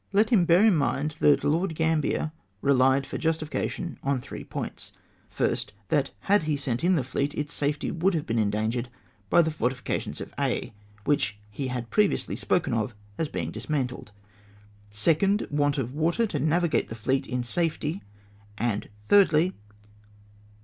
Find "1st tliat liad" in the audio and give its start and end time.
5.37-6.41